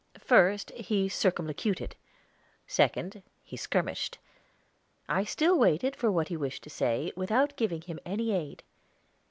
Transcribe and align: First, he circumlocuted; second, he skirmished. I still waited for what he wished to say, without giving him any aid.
First, 0.17 0.71
he 0.71 1.07
circumlocuted; 1.07 1.95
second, 2.65 3.21
he 3.43 3.55
skirmished. 3.55 4.17
I 5.07 5.23
still 5.23 5.59
waited 5.59 5.95
for 5.95 6.11
what 6.11 6.29
he 6.29 6.37
wished 6.37 6.63
to 6.63 6.71
say, 6.71 7.11
without 7.15 7.55
giving 7.55 7.81
him 7.81 7.99
any 8.03 8.31
aid. 8.33 8.63